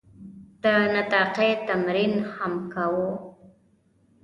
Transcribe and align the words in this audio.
د 0.63 0.65
نطاقي 0.93 1.51
تمرین 1.67 2.13
هم 2.33 2.53
کاوه. 2.73 3.11